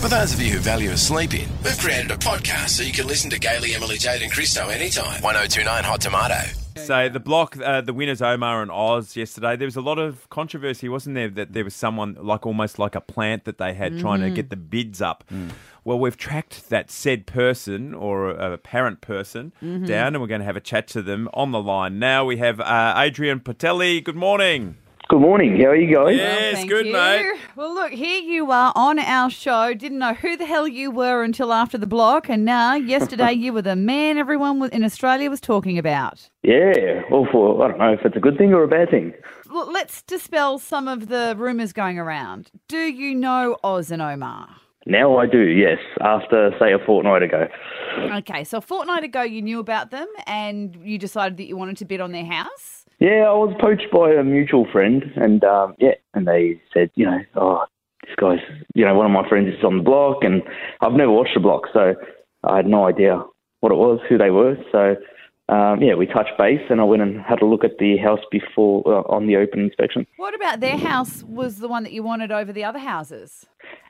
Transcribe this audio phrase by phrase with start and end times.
[0.00, 2.92] For those of you who value a sleep in, we've created a podcast so you
[2.92, 5.20] can listen to Gaily, Emily, Jade, and Christo anytime.
[5.22, 6.38] 1029 Hot Tomato.
[6.76, 9.56] So the block, uh, the winners Omar and Oz yesterday.
[9.56, 11.28] There was a lot of controversy, wasn't there?
[11.28, 14.50] That there was someone like almost like a plant that they had trying to get
[14.50, 15.24] the bids up.
[15.84, 20.46] Well, we've tracked that said person or a apparent person down, and we're going to
[20.46, 21.98] have a chat to them on the line.
[21.98, 24.02] Now we have uh, Adrian Portelli.
[24.02, 24.76] Good morning.
[25.08, 25.58] Good morning.
[25.58, 26.16] How are you guys?
[26.16, 26.92] Yes, Thank good you.
[26.92, 27.32] mate.
[27.56, 29.72] Well, look, here you are on our show.
[29.72, 33.54] Didn't know who the hell you were until after the block, and now yesterday you
[33.54, 36.28] were the man everyone in Australia was talking about.
[36.42, 37.04] Yeah.
[37.10, 39.14] Well, for I don't know if it's a good thing or a bad thing.
[39.50, 42.50] Well, let's dispel some of the rumours going around.
[42.68, 44.56] Do you know Oz and Omar?
[44.84, 45.40] Now I do.
[45.40, 45.78] Yes.
[46.02, 47.48] After say a fortnight ago.
[47.98, 51.78] Okay, so a fortnight ago you knew about them and you decided that you wanted
[51.78, 52.77] to bid on their house.
[52.98, 57.06] Yeah, I was poached by a mutual friend, and um, yeah, and they said, you
[57.06, 57.64] know, oh,
[58.02, 58.40] this guy's,
[58.74, 60.42] you know, one of my friends is on the block, and
[60.80, 61.94] I've never watched the block, so
[62.44, 63.22] I had no idea
[63.60, 64.56] what it was, who they were.
[64.72, 64.96] So
[65.48, 68.20] um, yeah, we touched base, and I went and had a look at the house
[68.30, 70.06] before uh, on the open inspection.
[70.16, 73.46] What about their house was the one that you wanted over the other houses?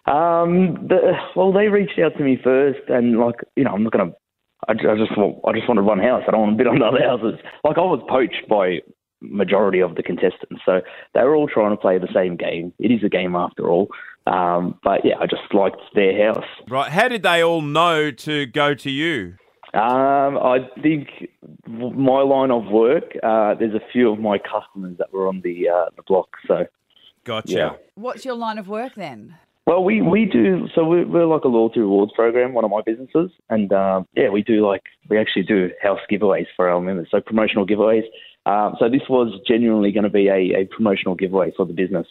[0.06, 3.92] Um, the, well, they reached out to me first, and like, you know, I'm not
[3.92, 4.12] gonna.
[4.68, 6.22] I, ju- I just want, I just wanted one house.
[6.28, 7.40] I don't want to bid on the other houses.
[7.64, 8.78] Like I was poached by
[9.20, 10.80] majority of the contestants, so
[11.14, 12.72] they were all trying to play the same game.
[12.78, 13.88] It is a game after all.
[14.26, 16.44] Um, but yeah, I just liked their house.
[16.68, 16.90] Right.
[16.90, 19.34] How did they all know to go to you?
[19.74, 21.08] Um, I think
[21.66, 23.16] my line of work.
[23.22, 26.66] Uh, there's a few of my customers that were on the uh, the block, so
[27.24, 27.52] Gotcha.
[27.52, 27.70] yeah.
[27.94, 29.36] What's your line of work then?
[29.68, 32.80] Well, we, we do, so we're, we're like a loyalty rewards program, one of my
[32.80, 33.30] businesses.
[33.50, 34.80] And um, yeah, we do like,
[35.10, 38.04] we actually do house giveaways for our members, so promotional giveaways.
[38.46, 42.06] Um, so this was genuinely going to be a, a promotional giveaway for the business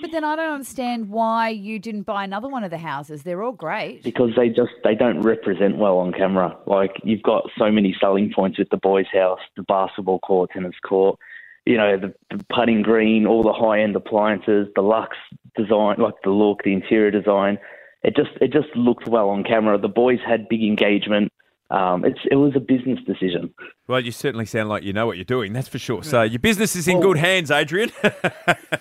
[0.00, 3.24] But then I don't understand why you didn't buy another one of the houses.
[3.24, 4.04] They're all great.
[4.04, 6.56] because they just, they don't represent well on camera.
[6.68, 10.76] Like you've got so many selling points with the boys' house, the basketball court, tennis
[10.88, 11.18] court,
[11.66, 15.16] you know, the, the putting green, all the high-end appliances, the luxe
[15.56, 17.58] design, like the look, the interior design.
[18.02, 19.78] It just it just looked well on camera.
[19.78, 21.32] The boys had big engagement.
[21.70, 23.54] Um, it's it was a business decision.
[23.86, 25.52] Well, you certainly sound like you know what you're doing.
[25.52, 26.02] That's for sure.
[26.02, 27.92] So your business is in good hands, Adrian.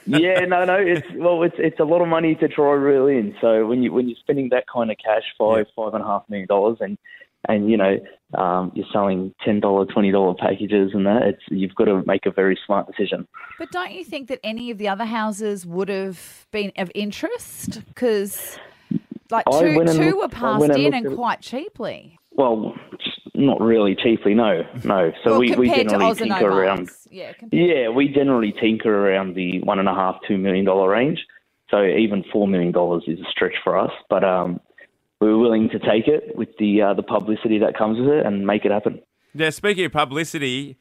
[0.08, 0.78] yeah, no, no.
[0.78, 3.36] It's well, it's it's a lot of money to try reel in.
[3.42, 6.24] So when you when you're spending that kind of cash, five five and a half
[6.30, 6.98] million dollars, and
[7.48, 7.98] and you know
[8.38, 12.26] um, you're selling ten dollar, twenty dollar packages, and that it's you've got to make
[12.26, 13.28] a very smart decision.
[13.58, 17.82] But don't you think that any of the other houses would have been of interest?
[17.88, 18.60] Because
[19.32, 21.16] like I two, two looked- were passed and in and it.
[21.16, 22.18] quite cheaply.
[22.32, 22.74] Well,
[23.34, 25.12] not really cheaply, no, no.
[25.24, 26.90] So well, we, we generally tinker around.
[27.10, 31.26] Yeah, Yeah, we generally tinker around the one and a half, two million dollar range.
[31.70, 34.60] So even four million dollars is a stretch for us, but um,
[35.20, 38.26] we were willing to take it with the uh, the publicity that comes with it
[38.26, 39.02] and make it happen.
[39.34, 40.78] now, speaking of publicity,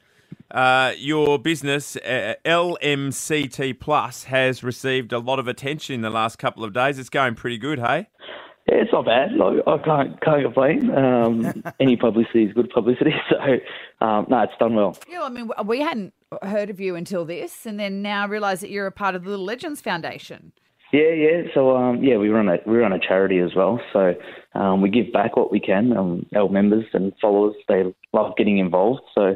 [0.51, 6.37] uh, your business, uh, LMCT Plus, has received a lot of attention in the last
[6.37, 6.97] couple of days.
[6.97, 8.07] It's going pretty good, hey?
[8.67, 9.33] Yeah, it's not bad.
[9.33, 10.91] Like, I can't can't complain.
[10.95, 13.13] Um, any publicity is good publicity.
[13.29, 14.97] So um, no, it's done well.
[15.09, 18.69] Yeah, I mean, we hadn't heard of you until this, and then now realise that
[18.69, 20.53] you're a part of the Little Legends Foundation.
[20.91, 21.41] Yeah, yeah.
[21.53, 23.79] So um, yeah, we run a we run a charity as well.
[23.93, 24.15] So
[24.55, 25.95] um, we give back what we can.
[25.95, 27.83] Um, our members and followers they
[28.13, 29.01] love getting involved.
[29.13, 29.35] So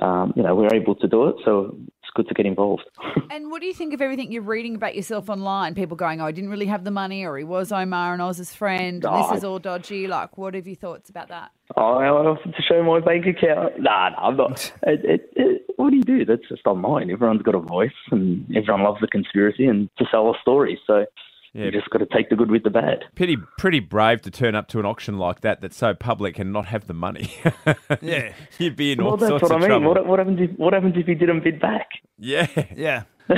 [0.00, 1.36] um, you know we're able to do it.
[1.44, 2.84] So it's good to get involved.
[3.32, 5.74] And what do you think of everything you're reading about yourself online?
[5.74, 8.54] People going, "Oh, I didn't really have the money," or "He was Omar and Oz's
[8.54, 10.06] friend," and Oh, this is all dodgy.
[10.06, 11.50] Like, what have your thoughts about that?
[11.74, 13.80] Oh, I offered to show my bank account.
[13.80, 14.72] Nah, nah I'm not.
[14.82, 16.24] It, it, it, what do you do?
[16.24, 17.10] That's just online.
[17.10, 20.78] Everyone's got a voice, and everyone loves the conspiracy and to sell a story.
[20.86, 21.06] So
[21.54, 21.66] Yeah.
[21.66, 23.04] you just got to take the good with the bad.
[23.14, 26.52] Pretty, pretty brave to turn up to an auction like that that's so public and
[26.52, 27.30] not have the money.
[28.00, 29.68] yeah, you'd be in all Well, that's sorts what I mean.
[29.68, 29.88] trouble.
[29.88, 31.88] What, what happens if what happens if he didn't bid back?
[32.18, 33.02] Yeah, Yeah.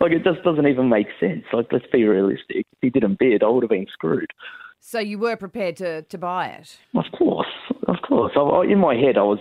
[0.00, 1.44] like it just doesn't even make sense.
[1.52, 2.66] Like let's be realistic.
[2.72, 4.30] If he didn't bid, I would have been screwed.
[4.80, 6.78] So you were prepared to to buy it.
[6.94, 7.48] Of course,
[7.88, 8.32] of course.
[8.36, 9.38] I, I, in my head, I was.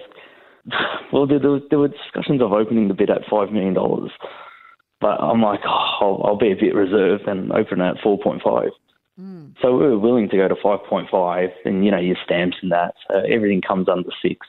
[1.14, 4.12] Well, there, there, was, there were discussions of opening the bid at five million dollars,
[5.00, 8.18] but I'm like, oh, I'll, I'll be a bit reserved and open it at four
[8.20, 8.70] point five.
[9.18, 9.50] Hmm.
[9.62, 12.58] So we were willing to go to five point five, and you know your stamps
[12.62, 14.46] and that, so everything comes under six.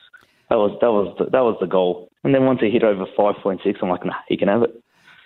[0.49, 2.09] That was that was the, that was the goal.
[2.23, 4.63] And then once it hit over five point six, I'm like, nah, he can have
[4.63, 4.71] it.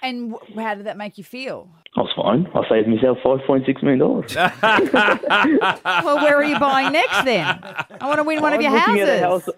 [0.04, 1.70] And wh- how did that make you feel?
[1.96, 2.48] I was fine.
[2.56, 4.36] I saved myself five point six million dollars.
[6.04, 7.46] Well, where are you buying next then?
[7.46, 9.50] I want to win one of I'm your looking houses.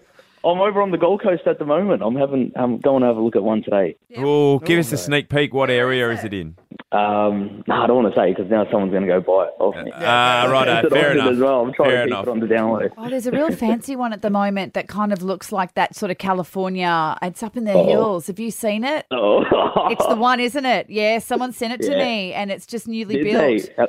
[0.44, 0.62] At a house.
[0.62, 2.02] I'm over on the Gold Coast at the moment.
[2.02, 3.96] I'm having I'm going to have a look at one today.
[4.16, 5.52] Oh, give us a sneak peek.
[5.54, 6.56] What area is it in?
[6.92, 9.54] Um, no, I don't want to say because now someone's going to go buy it
[9.58, 9.90] off me.
[9.96, 10.68] Ah, right.
[10.68, 11.32] It's an fair enough.
[11.32, 11.60] As well.
[11.62, 12.26] I'm trying fair to keep enough.
[12.26, 12.88] it on the down low.
[12.96, 15.96] Oh, there's a real fancy one at the moment that kind of looks like that
[15.96, 17.18] sort of California.
[17.20, 17.84] It's up in the Oh.
[17.84, 18.28] hills.
[18.28, 19.06] Have you seen it?
[19.76, 20.88] Oh, It's the one, isn't it?
[20.88, 22.04] Yeah, someone sent it to Yeah.
[22.04, 23.38] me and it's just newly Did built.
[23.38, 23.74] they?
[23.76, 23.88] How,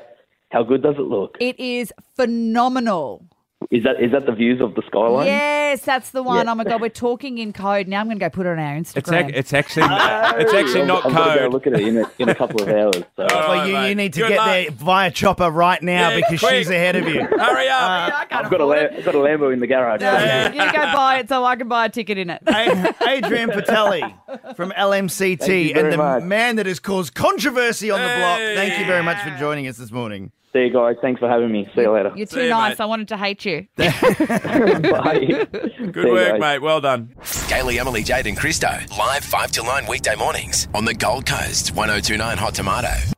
[0.50, 1.38] how good does it look?
[1.40, 3.24] It is phenomenal.
[3.72, 5.25] Is that is that the views of the skyline?
[5.25, 6.46] Yes, that's the one.
[6.46, 6.52] Yeah.
[6.52, 7.88] Oh my god, we're talking in code.
[7.88, 9.30] Now I'm going to go put it on our It's, Instagram.
[9.30, 9.84] ac- it's actually
[10.42, 11.54] it's actually I'm- not I'm gonna go code.
[11.54, 12.96] look at it in a, in a couple of hours.
[12.96, 13.02] So.
[13.24, 14.46] All Well, right, you, you need to Good get luck.
[14.48, 16.52] there via chopper right now Yeah, because quick.
[16.52, 17.22] she's ahead of you.
[17.25, 17.81] Hurry up!
[18.13, 20.01] I can't I've got a afford Lam- I've got a Lambo in the garage.
[20.04, 20.54] it.
[20.54, 22.42] You go buy it so I can buy a ticket in it.
[22.46, 24.13] A- Adrian Portelli
[24.56, 26.24] from LMCT Thank and the much.
[26.24, 28.38] man that has caused controversy on the block.
[28.38, 30.31] Thank you very much for joining us this morning.
[30.56, 30.96] See you guys.
[31.02, 31.69] Thanks for having me.
[31.75, 32.13] See you later.
[32.16, 32.80] You're See too you, nice.
[32.80, 32.84] mate.
[32.84, 33.68] I wanted to hate you.
[33.75, 35.48] Bye.
[35.92, 36.60] Good work, mate.
[36.62, 37.13] Well done.
[37.50, 38.69] Gailey, Emily, Jade, and Christo.
[38.98, 41.72] Live 5 till 9 weekday mornings on the Gold Coast.
[41.75, 43.15] 1029 Hot Tomato.